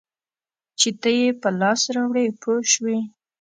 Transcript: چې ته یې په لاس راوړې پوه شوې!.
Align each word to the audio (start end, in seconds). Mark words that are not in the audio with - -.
چې 0.79 0.89
ته 1.01 1.09
یې 1.19 1.27
په 1.41 1.49
لاس 1.59 1.81
راوړې 1.95 2.25
پوه 2.41 2.59
شوې!. 2.71 2.97